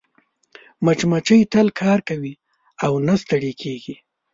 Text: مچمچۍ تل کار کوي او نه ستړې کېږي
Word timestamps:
مچمچۍ 0.85 1.41
تل 1.51 1.67
کار 1.79 1.99
کوي 2.09 2.33
او 2.85 2.93
نه 3.07 3.15
ستړې 3.21 3.51
کېږي 3.61 3.95